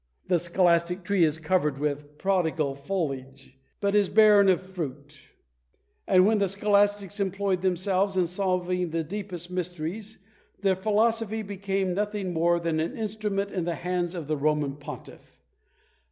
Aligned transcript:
The 0.29 0.39
scholastic 0.39 1.03
tree 1.03 1.23
is 1.23 1.37
covered 1.37 1.77
with 1.77 2.17
prodigal 2.17 2.73
foliage, 2.73 3.59
but 3.79 3.93
is 3.93 4.09
barren 4.09 4.49
of 4.49 4.59
fruit; 4.59 5.15
and 6.07 6.25
when 6.25 6.39
the 6.39 6.47
scholastics 6.47 7.19
employed 7.19 7.61
themselves 7.61 8.17
in 8.17 8.25
solving 8.25 8.89
the 8.89 9.03
deepest 9.03 9.51
mysteries, 9.51 10.17
their 10.61 10.75
philosophy 10.75 11.43
became 11.43 11.93
nothing 11.93 12.33
more 12.33 12.59
than 12.59 12.79
an 12.79 12.97
instrument 12.97 13.51
in 13.51 13.65
the 13.65 13.75
hands 13.75 14.15
of 14.15 14.25
the 14.25 14.37
Roman 14.37 14.75
Pontiff. 14.75 15.39